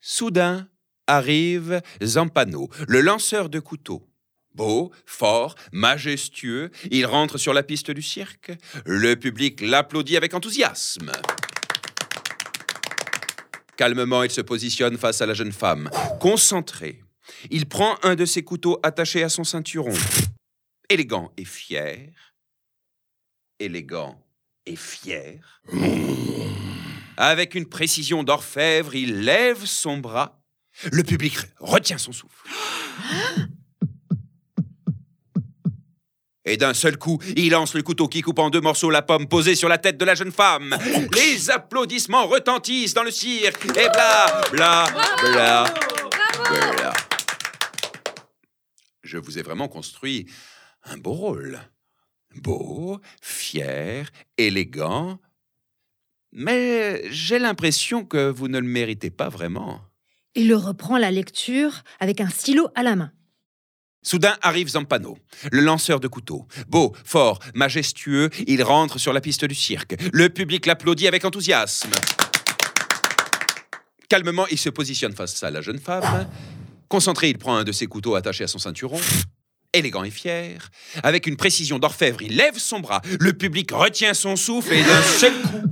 Soudain 0.00 0.68
arrive 1.06 1.80
Zampano, 2.04 2.68
le 2.86 3.00
lanceur 3.00 3.48
de 3.48 3.58
couteaux. 3.58 4.06
Beau, 4.54 4.92
fort, 5.06 5.54
majestueux, 5.72 6.70
il 6.90 7.06
rentre 7.06 7.38
sur 7.38 7.54
la 7.54 7.62
piste 7.62 7.90
du 7.90 8.02
cirque. 8.02 8.52
Le 8.84 9.16
public 9.16 9.62
l'applaudit 9.62 10.18
avec 10.18 10.34
enthousiasme. 10.34 11.12
Calmement, 13.78 14.24
il 14.24 14.30
se 14.30 14.42
positionne 14.42 14.98
face 14.98 15.22
à 15.22 15.26
la 15.26 15.32
jeune 15.32 15.52
femme. 15.52 15.88
Concentré, 16.20 17.02
il 17.50 17.64
prend 17.64 17.96
un 18.02 18.14
de 18.14 18.26
ses 18.26 18.42
couteaux 18.42 18.78
attachés 18.82 19.22
à 19.22 19.30
son 19.30 19.44
ceinturon. 19.44 19.94
Élégant 20.90 21.32
et 21.38 21.46
fier. 21.46 22.12
Élégant 23.58 24.27
et 24.68 24.76
fier. 24.76 25.62
Avec 27.16 27.54
une 27.54 27.66
précision 27.66 28.22
d'orfèvre, 28.22 28.94
il 28.94 29.22
lève 29.22 29.64
son 29.64 29.98
bras. 29.98 30.40
Le 30.92 31.02
public 31.02 31.36
retient 31.58 31.98
son 31.98 32.12
souffle. 32.12 32.48
Et 36.44 36.56
d'un 36.56 36.72
seul 36.72 36.96
coup, 36.96 37.18
il 37.36 37.50
lance 37.50 37.74
le 37.74 37.82
couteau 37.82 38.08
qui 38.08 38.22
coupe 38.22 38.38
en 38.38 38.48
deux 38.48 38.60
morceaux 38.60 38.90
la 38.90 39.02
pomme 39.02 39.26
posée 39.26 39.54
sur 39.54 39.68
la 39.68 39.76
tête 39.76 39.98
de 39.98 40.04
la 40.04 40.14
jeune 40.14 40.32
femme. 40.32 40.78
Les 41.14 41.50
applaudissements 41.50 42.26
retentissent 42.26 42.94
dans 42.94 43.02
le 43.02 43.10
cirque. 43.10 43.66
Et 43.66 43.88
bla, 43.88 44.42
bla, 44.52 44.86
bla, 45.20 45.64
bla. 46.50 46.92
Je 49.02 49.18
vous 49.18 49.38
ai 49.38 49.42
vraiment 49.42 49.68
construit 49.68 50.26
un 50.84 50.96
beau 50.96 51.12
rôle. 51.12 51.58
Beau, 52.40 53.00
fier, 53.20 54.10
élégant. 54.36 55.18
Mais 56.32 57.02
j'ai 57.10 57.38
l'impression 57.38 58.04
que 58.04 58.30
vous 58.30 58.48
ne 58.48 58.58
le 58.58 58.66
méritez 58.66 59.10
pas 59.10 59.28
vraiment. 59.28 59.80
Il 60.34 60.54
reprend 60.54 60.98
la 60.98 61.10
lecture 61.10 61.82
avec 62.00 62.20
un 62.20 62.28
stylo 62.28 62.68
à 62.74 62.82
la 62.82 62.96
main. 62.96 63.12
Soudain 64.02 64.36
arrive 64.42 64.68
Zampano, 64.68 65.18
le 65.50 65.60
lanceur 65.60 66.00
de 66.00 66.06
couteaux. 66.06 66.46
Beau, 66.68 66.94
fort, 67.04 67.40
majestueux, 67.54 68.30
il 68.46 68.62
rentre 68.62 68.98
sur 68.98 69.12
la 69.12 69.20
piste 69.20 69.44
du 69.44 69.54
cirque. 69.54 69.96
Le 70.12 70.28
public 70.28 70.66
l'applaudit 70.66 71.08
avec 71.08 71.24
enthousiasme. 71.24 71.90
Calmement, 74.08 74.46
il 74.46 74.58
se 74.58 74.70
positionne 74.70 75.12
face 75.12 75.42
à 75.42 75.50
la 75.50 75.60
jeune 75.60 75.78
femme. 75.78 76.28
Concentré, 76.88 77.28
il 77.28 77.36
prend 77.36 77.56
un 77.56 77.64
de 77.64 77.72
ses 77.72 77.86
couteaux 77.86 78.14
attachés 78.14 78.44
à 78.44 78.48
son 78.48 78.58
ceinturon. 78.58 79.00
Élégant 79.74 80.04
et 80.04 80.10
fier, 80.10 80.70
avec 81.02 81.26
une 81.26 81.36
précision 81.36 81.78
d'orfèvre, 81.78 82.22
il 82.22 82.36
lève 82.36 82.56
son 82.56 82.80
bras. 82.80 83.02
Le 83.20 83.32
public 83.34 83.70
retient 83.70 84.14
son 84.14 84.34
souffle 84.34 84.72
et 84.72 84.82
d'un 84.82 85.02
seul 85.02 85.34
coup, 85.42 85.62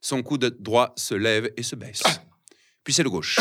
son 0.00 0.22
coude 0.24 0.56
droit 0.58 0.92
se 0.96 1.14
lève 1.14 1.52
et 1.56 1.62
se 1.62 1.76
baisse. 1.76 2.02
Puis 2.82 2.94
c'est 2.94 3.02
le 3.02 3.10
gauche. 3.10 3.38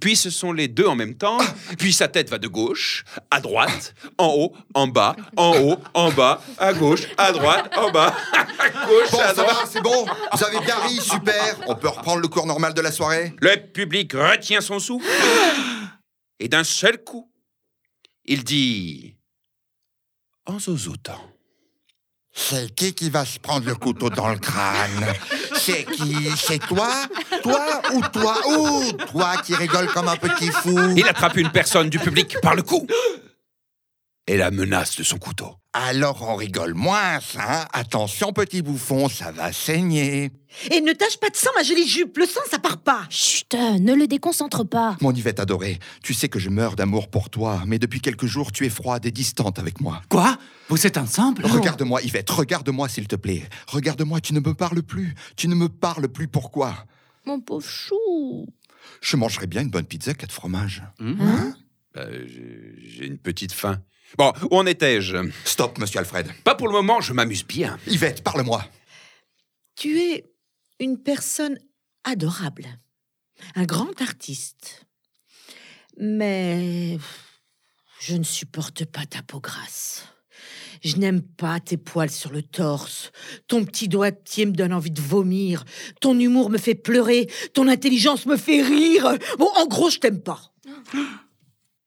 Puis 0.00 0.16
ce 0.16 0.28
sont 0.30 0.52
les 0.52 0.68
deux 0.68 0.86
en 0.86 0.94
même 0.94 1.16
temps. 1.16 1.38
Puis 1.78 1.92
sa 1.92 2.08
tête 2.08 2.28
va 2.28 2.38
de 2.38 2.46
gauche 2.48 3.04
à 3.30 3.40
droite, 3.40 3.94
en 4.18 4.28
haut, 4.28 4.54
en 4.74 4.86
bas, 4.86 5.16
en 5.36 5.56
haut, 5.58 5.78
en 5.94 6.12
bas, 6.12 6.42
à 6.58 6.74
gauche, 6.74 7.04
à 7.16 7.32
droite, 7.32 7.72
en 7.76 7.90
bas, 7.90 8.14
à 8.32 8.68
gauche, 8.86 9.10
Bon, 9.10 9.18
à 9.20 9.32
droite. 9.32 9.68
c'est 9.70 9.80
bon. 9.82 10.04
Vous 10.34 10.44
avez 10.44 10.60
bien 10.60 10.76
ri, 10.76 11.00
super. 11.00 11.58
On 11.66 11.74
peut 11.74 11.88
reprendre 11.88 12.20
le 12.20 12.28
cours 12.28 12.46
normal 12.46 12.74
de 12.74 12.80
la 12.82 12.92
soirée 12.92 13.34
Le 13.40 13.56
public 13.72 14.12
retient 14.12 14.60
son 14.60 14.78
souffle. 14.78 15.08
Et 16.38 16.48
d'un 16.48 16.64
seul 16.64 17.02
coup, 17.02 17.32
il 18.24 18.44
dit 18.44 19.16
en 20.44 20.58
zozotant. 20.58 21.20
C'est 22.34 22.74
qui 22.74 22.94
qui 22.94 23.10
va 23.10 23.24
se 23.24 23.38
prendre 23.38 23.66
le 23.66 23.74
couteau 23.74 24.08
dans 24.08 24.30
le 24.30 24.38
crâne 24.38 25.06
C'est 25.54 25.84
qui 25.84 26.30
C'est 26.36 26.58
toi 26.58 26.90
Toi 27.42 27.82
ou 27.94 28.00
toi 28.12 28.36
Ou 28.48 28.92
toi 29.10 29.36
qui 29.44 29.54
rigole 29.54 29.86
comme 29.88 30.08
un 30.08 30.16
petit 30.16 30.50
fou 30.50 30.78
Il 30.96 31.06
attrape 31.06 31.36
une 31.36 31.50
personne 31.50 31.90
du 31.90 31.98
public 31.98 32.36
par 32.40 32.54
le 32.54 32.62
cou 32.62 32.86
et 34.26 34.36
la 34.36 34.50
menace 34.50 34.96
de 34.96 35.02
son 35.02 35.18
couteau. 35.18 35.56
Alors 35.74 36.22
on 36.28 36.36
rigole 36.36 36.74
moins, 36.74 37.18
hein 37.38 37.64
Attention 37.72 38.32
petit 38.32 38.60
bouffon, 38.60 39.08
ça 39.08 39.32
va 39.32 39.52
saigner. 39.52 40.30
Et 40.70 40.82
ne 40.82 40.92
tâche 40.92 41.16
pas 41.18 41.30
de 41.30 41.36
sang, 41.36 41.48
ma 41.56 41.62
jolie 41.62 41.88
jupe. 41.88 42.18
Le 42.18 42.26
sang, 42.26 42.40
ça 42.50 42.58
part 42.58 42.76
pas. 42.82 43.06
Chut, 43.08 43.54
ne 43.54 43.94
le 43.94 44.06
déconcentre 44.06 44.64
pas. 44.68 44.98
Mon 45.00 45.12
Yvette 45.12 45.40
adorée, 45.40 45.78
tu 46.02 46.12
sais 46.12 46.28
que 46.28 46.38
je 46.38 46.50
meurs 46.50 46.76
d'amour 46.76 47.08
pour 47.08 47.30
toi, 47.30 47.62
mais 47.66 47.78
depuis 47.78 48.00
quelques 48.02 48.26
jours, 48.26 48.52
tu 48.52 48.66
es 48.66 48.68
froide 48.68 49.06
et 49.06 49.10
distante 49.10 49.58
avec 49.58 49.80
moi. 49.80 50.02
Quoi? 50.10 50.36
Vous 50.68 50.86
êtes 50.86 50.98
ensemble? 50.98 51.46
Regarde-moi, 51.46 52.02
Yvette, 52.02 52.28
regarde-moi 52.30 52.88
s'il 52.90 53.08
te 53.08 53.16
plaît. 53.16 53.48
Regarde-moi, 53.66 54.20
tu 54.20 54.34
ne 54.34 54.40
me 54.40 54.52
parles 54.52 54.82
plus. 54.82 55.14
Tu 55.36 55.48
ne 55.48 55.54
me 55.54 55.68
parles 55.70 56.08
plus, 56.08 56.28
pourquoi? 56.28 56.84
Mon 57.24 57.40
pauvre 57.40 57.66
chou. 57.66 58.46
Je 59.00 59.16
mangerais 59.16 59.46
bien 59.46 59.62
une 59.62 59.70
bonne 59.70 59.86
pizza, 59.86 60.12
quatre 60.12 60.32
fromages. 60.32 60.82
Hein? 61.00 61.54
Euh, 61.96 62.24
j'ai- 62.26 62.74
J'ai 62.90 63.06
une 63.06 63.18
petite 63.18 63.52
faim. 63.52 63.80
Bon, 64.18 64.32
où 64.50 64.56
en 64.56 64.66
étais-je? 64.66 65.16
Stop, 65.44 65.78
monsieur 65.78 66.00
Alfred. 66.00 66.30
Pas 66.44 66.54
pour 66.54 66.68
le 66.68 66.74
moment, 66.74 67.00
je 67.00 67.12
m'amuse 67.12 67.46
bien. 67.46 67.78
Yvette, 67.86 68.22
parle-moi. 68.22 68.64
Tu 69.76 69.98
es 70.00 70.30
une 70.80 70.98
personne 70.98 71.58
adorable. 72.04 72.66
Un 73.54 73.64
grand 73.64 74.00
artiste. 74.02 74.86
Mais 75.96 76.98
je 78.00 78.14
ne 78.14 78.24
supporte 78.24 78.84
pas 78.84 79.06
ta 79.06 79.22
peau 79.22 79.40
grasse. 79.40 80.04
Je 80.82 80.96
n'aime 80.96 81.22
pas 81.22 81.60
tes 81.60 81.76
poils 81.76 82.10
sur 82.10 82.32
le 82.32 82.42
torse. 82.42 83.12
Ton 83.46 83.64
petit 83.64 83.88
doigtier 83.88 84.46
me 84.46 84.52
donne 84.52 84.72
envie 84.72 84.90
de 84.90 85.00
vomir. 85.00 85.64
Ton 86.00 86.18
humour 86.18 86.50
me 86.50 86.58
fait 86.58 86.74
pleurer. 86.74 87.28
Ton 87.54 87.68
intelligence 87.68 88.26
me 88.26 88.36
fait 88.36 88.62
rire. 88.62 89.16
Bon, 89.38 89.48
en 89.54 89.66
gros, 89.66 89.90
je 89.90 89.98
t'aime 89.98 90.20
pas. 90.20 90.52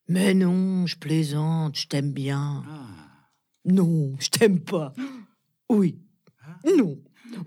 Mais 0.07 0.33
non, 0.33 0.85
je 0.85 0.95
plaisante, 0.95 1.77
je 1.77 1.87
t'aime 1.87 2.11
bien. 2.11 2.63
Non, 3.65 4.13
je 4.19 4.29
t'aime 4.29 4.59
pas. 4.59 4.93
Oui. 5.67 5.97
Non. 6.77 6.95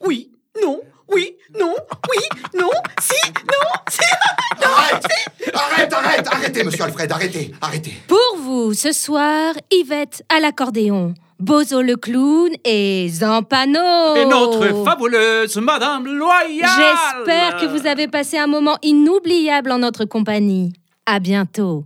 Oui. 0.04 0.32
Non. 0.60 0.80
Oui. 1.08 1.36
Non. 1.56 1.72
Oui. 2.10 2.38
Non. 2.58 2.70
Si. 3.00 3.30
Non. 3.46 3.70
Si. 3.88 4.00
Arrête 4.64 5.06
Arrête, 5.54 5.92
arrête 5.92 6.26
Arrêtez, 6.26 6.64
monsieur 6.64 6.82
Alfred, 6.82 7.12
arrêtez, 7.12 7.54
arrêtez. 7.60 7.92
Pour 8.08 8.42
vous, 8.42 8.74
ce 8.74 8.90
soir, 8.90 9.54
Yvette 9.70 10.24
à 10.28 10.40
l'accordéon, 10.40 11.14
Bozo 11.38 11.80
le 11.80 11.96
clown 11.96 12.50
et 12.64 13.08
Zampano. 13.08 14.16
Et 14.16 14.26
notre 14.26 14.84
fabuleuse 14.84 15.56
Madame 15.58 16.06
Loyale 16.08 16.68
J'espère 16.68 17.56
que 17.60 17.66
vous 17.66 17.86
avez 17.86 18.08
passé 18.08 18.36
un 18.36 18.48
moment 18.48 18.76
inoubliable 18.82 19.70
en 19.70 19.78
notre 19.78 20.04
compagnie. 20.04 20.72
À 21.06 21.20
bientôt. 21.20 21.84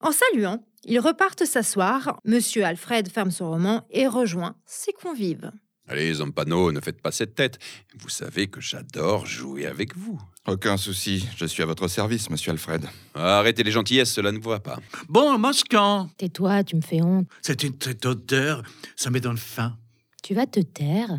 En 0.00 0.12
saluant, 0.12 0.64
ils 0.84 1.00
repartent 1.00 1.44
s'asseoir. 1.44 2.20
Monsieur 2.24 2.64
Alfred 2.64 3.08
ferme 3.10 3.30
son 3.30 3.50
roman 3.50 3.86
et 3.90 4.06
rejoint 4.06 4.56
ses 4.64 4.92
convives. 4.92 5.50
Allez, 5.90 6.12
Zampano, 6.14 6.70
ne 6.70 6.80
faites 6.80 7.00
pas 7.00 7.10
cette 7.10 7.34
tête. 7.34 7.58
Vous 7.98 8.10
savez 8.10 8.48
que 8.48 8.60
j'adore 8.60 9.24
jouer 9.24 9.64
avec 9.66 9.96
vous. 9.96 10.20
Aucun 10.46 10.76
souci, 10.76 11.26
je 11.36 11.46
suis 11.46 11.62
à 11.62 11.66
votre 11.66 11.88
service, 11.88 12.28
monsieur 12.28 12.52
Alfred. 12.52 12.84
Arrêtez 13.14 13.62
les 13.62 13.70
gentillesses, 13.70 14.12
cela 14.12 14.30
ne 14.30 14.38
va 14.38 14.60
pas. 14.60 14.78
Bon, 15.08 15.38
Moscan, 15.38 16.10
Tais-toi, 16.18 16.62
tu 16.64 16.76
me 16.76 16.82
fais 16.82 17.00
honte. 17.02 17.26
c'est 17.40 17.62
une 17.62 17.76
tête 17.76 18.04
odeur, 18.04 18.62
ça 18.96 19.08
me 19.10 19.18
donne 19.18 19.38
faim. 19.38 19.78
Tu 20.22 20.34
vas 20.34 20.46
te 20.46 20.60
taire. 20.60 21.18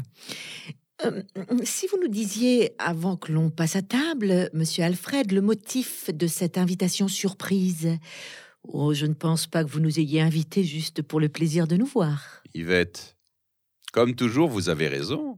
Euh, 1.06 1.24
si 1.64 1.88
vous 1.88 1.98
nous 2.00 2.08
disiez, 2.10 2.74
avant 2.78 3.16
que 3.18 3.32
l'on 3.32 3.50
passe 3.50 3.76
à 3.76 3.82
table, 3.82 4.50
monsieur 4.54 4.84
Alfred, 4.84 5.32
le 5.32 5.42
motif 5.42 6.12
de 6.14 6.28
cette 6.28 6.58
invitation 6.60 7.08
surprise. 7.08 7.98
Oh, 8.64 8.94
je 8.94 9.06
ne 9.06 9.14
pense 9.14 9.48
pas 9.48 9.64
que 9.64 9.70
vous 9.70 9.80
nous 9.80 10.00
ayez 10.00 10.22
invités 10.22 10.64
juste 10.64 11.02
pour 11.02 11.20
le 11.20 11.30
plaisir 11.30 11.68
de 11.68 11.78
nous 11.78 11.86
voir. 11.86 12.44
Yvette, 12.54 13.18
comme 13.92 14.16
toujours, 14.16 14.50
vous 14.50 14.70
avez 14.70 14.88
raison. 14.88 15.38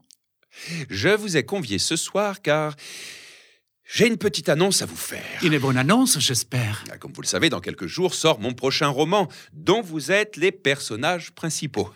Je 0.90 1.10
vous 1.10 1.38
ai 1.38 1.44
convié 1.46 1.80
ce 1.80 1.96
soir 1.96 2.42
car 2.42 2.76
j'ai 3.86 4.08
une 4.08 4.18
petite 4.18 4.50
annonce 4.50 4.82
à 4.82 4.86
vous 4.86 4.96
faire. 4.96 5.24
Une 5.44 5.58
bonne 5.60 5.78
annonce, 5.78 6.20
j'espère. 6.20 6.84
Ah, 6.92 6.98
Comme 6.98 7.14
vous 7.14 7.22
le 7.22 7.28
savez, 7.28 7.50
dans 7.50 7.62
quelques 7.62 7.88
jours 7.88 8.14
sort 8.14 8.40
mon 8.40 8.54
prochain 8.54 8.88
roman, 8.88 9.28
dont 9.54 9.82
vous 9.82 10.12
êtes 10.12 10.38
les 10.38 10.52
personnages 10.52 11.32
principaux. 11.32 11.90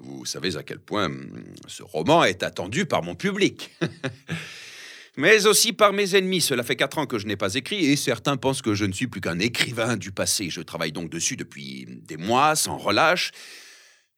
Vous 0.00 0.24
savez 0.24 0.56
à 0.56 0.62
quel 0.62 0.80
point 0.80 1.06
hum, 1.06 1.44
ce 1.68 1.82
roman 1.82 2.24
est 2.24 2.42
attendu 2.42 2.84
par 2.84 3.02
mon 3.02 3.14
public. 3.14 3.70
Mais 5.16 5.46
aussi 5.46 5.72
par 5.72 5.92
mes 5.92 6.16
ennemis. 6.16 6.40
Cela 6.40 6.62
fait 6.64 6.76
quatre 6.76 6.98
ans 6.98 7.06
que 7.06 7.18
je 7.18 7.26
n'ai 7.26 7.36
pas 7.36 7.54
écrit 7.54 7.86
et 7.86 7.96
certains 7.96 8.36
pensent 8.36 8.62
que 8.62 8.74
je 8.74 8.84
ne 8.84 8.92
suis 8.92 9.06
plus 9.06 9.20
qu'un 9.20 9.38
écrivain 9.38 9.96
du 9.96 10.10
passé. 10.10 10.50
Je 10.50 10.60
travaille 10.60 10.92
donc 10.92 11.10
dessus 11.10 11.36
depuis 11.36 11.86
des 11.88 12.16
mois, 12.16 12.56
sans 12.56 12.76
relâche. 12.76 13.30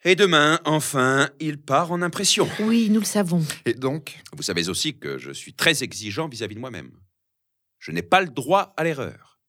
Et 0.05 0.15
demain, 0.15 0.61
enfin, 0.65 1.31
il 1.41 1.59
part 1.59 1.91
en 1.91 2.01
impression. 2.01 2.49
Oui, 2.61 2.89
nous 2.91 3.01
le 3.01 3.07
savons. 3.07 3.45
Et 3.65 3.75
donc? 3.75 4.17
Vous 4.33 4.43
savez 4.43 4.69
aussi 4.69 4.97
que 4.97 5.19
je 5.19 5.33
suis 5.33 5.53
très 5.53 5.83
exigeant 5.83 6.29
vis-à-vis 6.29 6.55
de 6.55 6.61
moi-même. 6.61 6.93
Je 7.79 7.91
n'ai 7.93 8.03
pas 8.03 8.21
le 8.21 8.29
droit 8.29 8.73
à 8.77 8.85
l'erreur. 8.85 9.41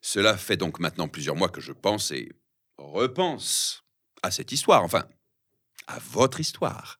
Cela 0.00 0.36
fait 0.36 0.56
donc 0.56 0.78
maintenant 0.78 1.08
plusieurs 1.08 1.36
mois 1.36 1.48
que 1.48 1.60
je 1.60 1.72
pense 1.72 2.10
et 2.10 2.32
repense 2.76 3.84
à 4.22 4.30
cette 4.30 4.52
histoire, 4.52 4.84
enfin, 4.84 5.04
à 5.86 5.98
votre 6.10 6.40
histoire. 6.40 6.98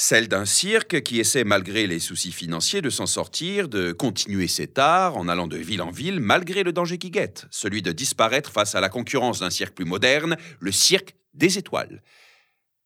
Celle 0.00 0.28
d'un 0.28 0.44
cirque 0.44 1.02
qui 1.02 1.18
essaie, 1.18 1.42
malgré 1.42 1.88
les 1.88 1.98
soucis 1.98 2.30
financiers, 2.30 2.80
de 2.80 2.88
s'en 2.88 3.06
sortir, 3.06 3.68
de 3.68 3.90
continuer 3.90 4.46
cet 4.46 4.78
art 4.78 5.16
en 5.16 5.26
allant 5.26 5.48
de 5.48 5.56
ville 5.56 5.82
en 5.82 5.90
ville, 5.90 6.20
malgré 6.20 6.62
le 6.62 6.72
danger 6.72 6.98
qui 6.98 7.10
guette, 7.10 7.46
celui 7.50 7.82
de 7.82 7.90
disparaître 7.90 8.52
face 8.52 8.76
à 8.76 8.80
la 8.80 8.90
concurrence 8.90 9.40
d'un 9.40 9.50
cirque 9.50 9.74
plus 9.74 9.84
moderne, 9.84 10.36
le 10.60 10.70
cirque 10.70 11.16
des 11.34 11.58
étoiles. 11.58 12.00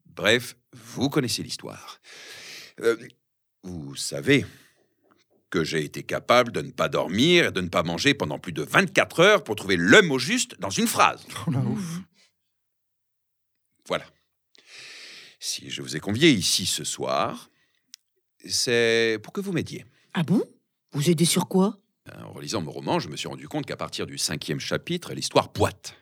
Bref, 0.07 0.57
vous 0.73 1.11
connaissez 1.11 1.43
l'histoire. 1.43 2.01
Euh, 2.81 2.97
vous 3.63 3.95
savez 3.95 4.47
que 5.51 5.65
j'ai 5.65 5.85
été 5.85 6.05
capable 6.05 6.51
de 6.51 6.63
ne 6.63 6.71
pas 6.71 6.89
dormir 6.89 7.49
et 7.49 7.53
de 7.53 7.61
ne 7.61 7.69
pas 7.69 7.83
manger 7.83 8.15
pendant 8.15 8.39
plus 8.39 8.55
de 8.55 8.63
24 8.63 9.21
heures 9.21 9.45
pour 9.45 9.57
trouver 9.57 9.77
le 9.77 10.01
mot 10.01 10.19
juste 10.19 10.59
dans 10.61 10.71
une 10.71 10.87
phrase. 10.87 11.27
Voilà. 13.87 14.07
Si 15.45 15.71
je 15.71 15.83
vous 15.83 15.97
ai 15.97 15.99
convié 15.99 16.31
ici 16.31 16.67
ce 16.67 16.85
soir, 16.85 17.51
c'est 18.49 19.19
pour 19.25 19.33
que 19.33 19.41
vous 19.41 19.51
m'aidiez. 19.51 19.85
Ah 20.15 20.23
bon? 20.23 20.41
Vous 20.93 21.11
aidez 21.11 21.25
sur 21.25 21.49
quoi? 21.49 21.81
En 22.17 22.31
relisant 22.33 22.61
mon 22.61 22.71
roman, 22.71 23.01
je 23.01 23.09
me 23.09 23.17
suis 23.17 23.27
rendu 23.27 23.49
compte 23.49 23.67
qu'à 23.67 23.77
partir 23.77 24.07
du 24.07 24.19
cinquième 24.19 24.61
chapitre, 24.61 25.15
l'histoire 25.15 25.49
boite. 25.49 25.97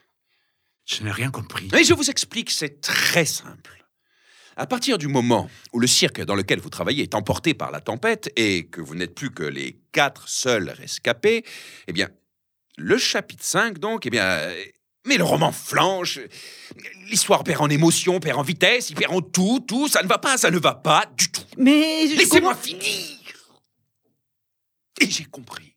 Je 0.85 1.01
n'ai 1.01 1.09
rien 1.09 1.31
compris. 1.31 1.69
Et 1.75 1.83
je 1.83 1.95
vous 1.95 2.11
explique, 2.11 2.51
c'est 2.51 2.81
très 2.81 3.25
simple. 3.25 3.83
À 4.57 4.67
partir 4.67 4.99
du 4.99 5.07
moment 5.07 5.49
où 5.73 5.79
le 5.79 5.87
cirque 5.87 6.21
dans 6.21 6.35
lequel 6.35 6.59
vous 6.59 6.69
travaillez 6.69 7.01
est 7.01 7.15
emporté 7.15 7.55
par 7.55 7.71
la 7.71 7.81
tempête 7.81 8.31
et 8.35 8.67
que 8.67 8.79
vous 8.79 8.93
n'êtes 8.93 9.15
plus 9.15 9.31
que 9.31 9.41
les 9.41 9.81
quatre 9.91 10.29
seuls 10.29 10.69
rescapés, 10.69 11.43
eh 11.87 11.93
bien, 11.93 12.09
le 12.77 12.99
chapitre 12.99 13.43
5, 13.43 13.79
donc, 13.79 14.05
eh 14.05 14.11
bien, 14.11 14.23
euh, 14.23 14.63
mais 15.05 15.17
le 15.17 15.23
roman 15.23 15.51
flanche. 15.51 16.19
L'histoire 17.09 17.43
perd 17.43 17.61
en 17.61 17.69
émotion, 17.69 18.19
perd 18.19 18.39
en 18.39 18.43
vitesse, 18.43 18.89
il 18.89 18.95
perd 18.95 19.13
en 19.13 19.21
tout, 19.21 19.63
tout. 19.67 19.87
Ça 19.87 20.03
ne 20.03 20.07
va 20.07 20.17
pas, 20.17 20.37
ça 20.37 20.51
ne 20.51 20.59
va 20.59 20.75
pas 20.75 21.05
du 21.17 21.31
tout. 21.31 21.41
Mais 21.57 22.07
je 22.07 22.17
Laissez-moi 22.17 22.55
finir. 22.55 23.17
Et 24.99 25.09
j'ai 25.09 25.25
compris 25.25 25.75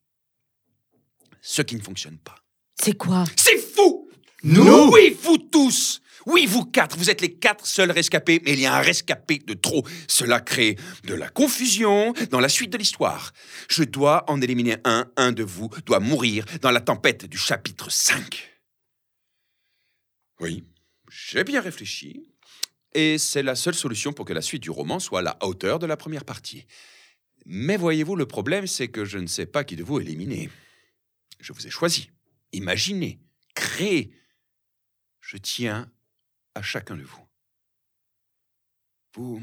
ce 1.40 1.62
qui 1.62 1.76
ne 1.76 1.80
fonctionne 1.80 2.18
pas. 2.18 2.36
C'est 2.80 2.96
quoi? 2.96 3.24
C'est 3.36 3.58
fou 3.58 4.08
Nous? 4.42 4.90
Oui, 4.92 5.16
vous 5.22 5.38
tous 5.38 6.02
Oui, 6.26 6.44
vous 6.46 6.64
quatre, 6.66 6.98
vous 6.98 7.08
êtes 7.08 7.22
les 7.22 7.34
quatre 7.34 7.66
seuls 7.66 7.90
rescapés, 7.90 8.42
mais 8.44 8.52
il 8.52 8.60
y 8.60 8.66
a 8.66 8.74
un 8.74 8.80
rescapé 8.80 9.38
de 9.38 9.54
trop. 9.54 9.86
Cela 10.08 10.40
crée 10.40 10.76
de 11.04 11.14
la 11.14 11.28
confusion 11.28 12.12
dans 12.30 12.40
la 12.40 12.48
suite 12.50 12.70
de 12.70 12.78
l'histoire. 12.78 13.32
Je 13.68 13.84
dois 13.84 14.24
en 14.28 14.40
éliminer 14.42 14.76
un, 14.84 15.06
un 15.16 15.32
de 15.32 15.42
vous 15.42 15.70
doit 15.86 16.00
mourir 16.00 16.44
dans 16.60 16.70
la 16.70 16.80
tempête 16.80 17.24
du 17.24 17.38
chapitre 17.38 17.90
5. 17.90 18.53
Oui, 20.40 20.64
j'ai 21.10 21.44
bien 21.44 21.60
réfléchi, 21.60 22.34
et 22.94 23.18
c'est 23.18 23.42
la 23.42 23.56
seule 23.56 23.74
solution 23.74 24.12
pour 24.12 24.24
que 24.24 24.32
la 24.32 24.42
suite 24.42 24.62
du 24.62 24.70
roman 24.70 25.00
soit 25.00 25.18
à 25.18 25.22
la 25.22 25.38
hauteur 25.42 25.78
de 25.78 25.86
la 25.86 25.96
première 25.96 26.24
partie. 26.24 26.66
Mais 27.44 27.76
voyez-vous, 27.76 28.16
le 28.16 28.26
problème, 28.26 28.66
c'est 28.66 28.88
que 28.88 29.04
je 29.04 29.18
ne 29.18 29.26
sais 29.26 29.46
pas 29.46 29.64
qui 29.64 29.76
de 29.76 29.84
vous 29.84 30.00
éliminer. 30.00 30.48
Je 31.40 31.52
vous 31.52 31.66
ai 31.66 31.70
choisi, 31.70 32.10
imaginé, 32.52 33.20
créé. 33.54 34.16
Je 35.20 35.36
tiens 35.36 35.90
à 36.54 36.62
chacun 36.62 36.96
de 36.96 37.02
vous. 37.02 37.26
Vous. 39.14 39.42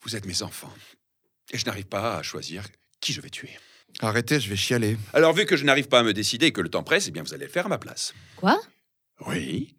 Vous 0.00 0.16
êtes 0.16 0.26
mes 0.26 0.42
enfants. 0.42 0.72
Et 1.50 1.58
je 1.58 1.66
n'arrive 1.66 1.86
pas 1.86 2.16
à 2.16 2.22
choisir 2.22 2.64
qui 3.00 3.12
je 3.12 3.20
vais 3.20 3.30
tuer. 3.30 3.58
Arrêtez, 4.00 4.40
je 4.40 4.48
vais 4.48 4.56
chialer. 4.56 4.96
Alors, 5.12 5.34
vu 5.34 5.44
que 5.44 5.56
je 5.56 5.64
n'arrive 5.64 5.88
pas 5.88 6.00
à 6.00 6.02
me 6.02 6.14
décider 6.14 6.46
et 6.46 6.52
que 6.52 6.60
le 6.60 6.70
temps 6.70 6.82
presse, 6.82 7.08
eh 7.08 7.10
bien, 7.10 7.22
vous 7.22 7.34
allez 7.34 7.46
le 7.46 7.52
faire 7.52 7.66
à 7.66 7.68
ma 7.68 7.78
place. 7.78 8.14
Quoi? 8.36 8.60
Oui. 9.26 9.76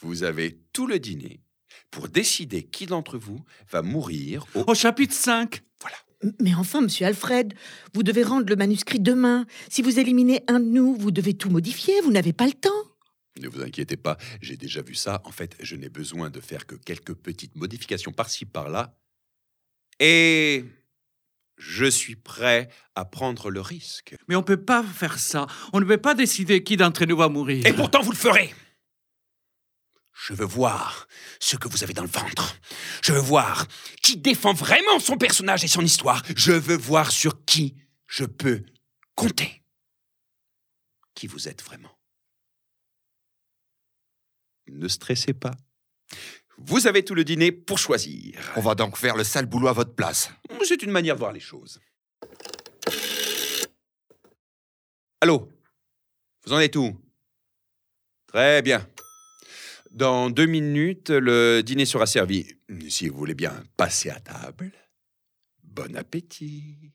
Vous 0.00 0.22
avez 0.22 0.58
tout 0.72 0.86
le 0.86 0.98
dîner 0.98 1.42
pour 1.90 2.08
décider 2.08 2.62
qui 2.62 2.86
d'entre 2.86 3.18
vous 3.18 3.44
va 3.70 3.82
mourir 3.82 4.46
au... 4.54 4.64
Au 4.70 4.74
chapitre 4.74 5.14
5. 5.14 5.62
Mais 6.40 6.54
enfin, 6.54 6.82
monsieur 6.82 7.06
Alfred, 7.06 7.54
vous 7.94 8.02
devez 8.02 8.22
rendre 8.22 8.46
le 8.48 8.56
manuscrit 8.56 9.00
demain. 9.00 9.46
Si 9.70 9.80
vous 9.80 9.98
éliminez 9.98 10.42
un 10.48 10.60
de 10.60 10.66
nous, 10.66 10.94
vous 10.94 11.10
devez 11.10 11.34
tout 11.34 11.48
modifier, 11.48 11.98
vous 12.02 12.12
n'avez 12.12 12.32
pas 12.32 12.46
le 12.46 12.52
temps. 12.52 12.70
Ne 13.40 13.48
vous 13.48 13.62
inquiétez 13.62 13.96
pas, 13.96 14.18
j'ai 14.42 14.56
déjà 14.56 14.82
vu 14.82 14.94
ça. 14.94 15.22
En 15.24 15.30
fait, 15.30 15.56
je 15.60 15.76
n'ai 15.76 15.88
besoin 15.88 16.28
de 16.28 16.40
faire 16.40 16.66
que 16.66 16.74
quelques 16.74 17.14
petites 17.14 17.56
modifications 17.56 18.12
par-ci, 18.12 18.44
par-là. 18.44 18.98
Et 19.98 20.64
je 21.60 21.84
suis 21.84 22.16
prêt 22.16 22.70
à 22.94 23.04
prendre 23.04 23.50
le 23.50 23.60
risque. 23.60 24.16
Mais 24.28 24.34
on 24.34 24.40
ne 24.40 24.44
peut 24.44 24.64
pas 24.64 24.82
faire 24.82 25.18
ça. 25.18 25.46
On 25.74 25.80
ne 25.80 25.84
peut 25.84 25.98
pas 25.98 26.14
décider 26.14 26.64
qui 26.64 26.76
d'entre 26.76 27.04
nous 27.04 27.16
va 27.16 27.28
mourir. 27.28 27.66
Et 27.66 27.72
pourtant, 27.74 28.00
vous 28.00 28.10
le 28.10 28.16
ferez. 28.16 28.52
Je 30.12 30.32
veux 30.32 30.46
voir 30.46 31.06
ce 31.38 31.56
que 31.56 31.68
vous 31.68 31.84
avez 31.84 31.92
dans 31.92 32.02
le 32.02 32.08
ventre. 32.08 32.56
Je 33.02 33.12
veux 33.12 33.20
voir 33.20 33.66
qui 34.02 34.16
défend 34.16 34.54
vraiment 34.54 34.98
son 35.00 35.16
personnage 35.16 35.62
et 35.62 35.68
son 35.68 35.82
histoire. 35.82 36.22
Je 36.34 36.52
veux 36.52 36.76
voir 36.76 37.10
sur 37.10 37.44
qui 37.44 37.76
je 38.06 38.24
peux 38.24 38.64
compter. 39.14 39.62
Qui 41.14 41.26
vous 41.26 41.46
êtes 41.46 41.62
vraiment. 41.62 41.98
Ne 44.66 44.88
stressez 44.88 45.34
pas. 45.34 45.52
Vous 46.62 46.86
avez 46.86 47.04
tout 47.04 47.14
le 47.14 47.24
dîner 47.24 47.52
pour 47.52 47.78
choisir. 47.78 48.52
On 48.54 48.60
va 48.60 48.74
donc 48.74 48.96
faire 48.96 49.16
le 49.16 49.24
sale 49.24 49.46
boulot 49.46 49.68
à 49.68 49.72
votre 49.72 49.94
place. 49.94 50.30
C'est 50.62 50.82
une 50.82 50.90
manière 50.90 51.14
de 51.14 51.20
voir 51.20 51.32
les 51.32 51.40
choses. 51.40 51.80
Allô? 55.20 55.48
Vous 56.44 56.52
en 56.52 56.60
êtes 56.60 56.76
où? 56.76 56.96
Très 58.26 58.62
bien. 58.62 58.86
Dans 59.90 60.30
deux 60.30 60.46
minutes, 60.46 61.10
le 61.10 61.62
dîner 61.62 61.86
sera 61.86 62.06
servi. 62.06 62.46
Si 62.88 63.08
vous 63.08 63.16
voulez 63.16 63.34
bien 63.34 63.64
passer 63.76 64.10
à 64.10 64.20
table, 64.20 64.70
bon 65.64 65.96
appétit. 65.96 66.92